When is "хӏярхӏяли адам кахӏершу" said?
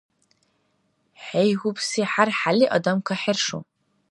2.11-3.59